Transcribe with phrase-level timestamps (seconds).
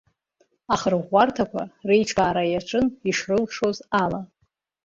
[0.73, 4.21] Ахрыӷәӷәарҭақәа реиҿкаара иаҿын ишрылшоз ала.